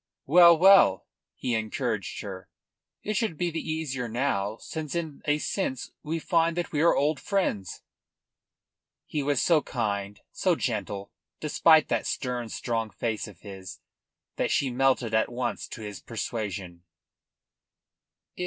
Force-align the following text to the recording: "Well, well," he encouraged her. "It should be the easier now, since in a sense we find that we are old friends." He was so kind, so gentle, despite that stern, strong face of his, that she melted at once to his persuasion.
"Well, 0.25 0.57
well," 0.57 1.05
he 1.35 1.53
encouraged 1.53 2.21
her. 2.21 2.49
"It 3.03 3.13
should 3.15 3.37
be 3.37 3.51
the 3.51 3.61
easier 3.61 4.07
now, 4.07 4.57
since 4.57 4.95
in 4.95 5.21
a 5.25 5.37
sense 5.37 5.91
we 6.01 6.17
find 6.17 6.57
that 6.57 6.71
we 6.71 6.81
are 6.81 6.95
old 6.95 7.19
friends." 7.19 7.83
He 9.05 9.21
was 9.21 9.43
so 9.43 9.61
kind, 9.61 10.19
so 10.31 10.55
gentle, 10.55 11.11
despite 11.39 11.87
that 11.89 12.07
stern, 12.07 12.49
strong 12.49 12.89
face 12.89 13.27
of 13.27 13.41
his, 13.41 13.79
that 14.37 14.49
she 14.49 14.71
melted 14.71 15.13
at 15.13 15.31
once 15.31 15.67
to 15.67 15.81
his 15.83 15.99
persuasion. 16.01 16.81